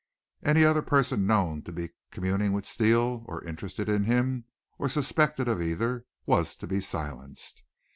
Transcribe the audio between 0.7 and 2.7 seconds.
person known to be communing with